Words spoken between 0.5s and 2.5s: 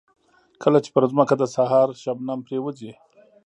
کله چې پر ځمکه د سهار شبنم